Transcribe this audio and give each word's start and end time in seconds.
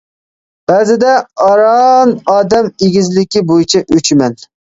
بەزىدە 0.69 1.11
ئاران 1.47 2.15
ئادەم 2.33 2.71
ئېگىزلىكى 2.87 3.45
بويىچە 3.53 3.85
ئۇچىمەن. 3.99 4.41